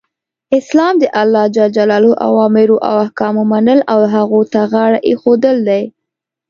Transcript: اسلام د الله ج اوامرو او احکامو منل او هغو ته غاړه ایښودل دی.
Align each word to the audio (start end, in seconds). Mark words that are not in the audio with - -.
اسلام 0.57 0.93
د 0.99 1.03
الله 1.21 1.45
ج 1.55 1.57
اوامرو 2.27 2.75
او 2.87 2.93
احکامو 3.05 3.43
منل 3.51 3.79
او 3.93 3.99
هغو 4.13 4.41
ته 4.51 4.59
غاړه 4.71 4.99
ایښودل 5.07 5.57
دی. 5.69 5.83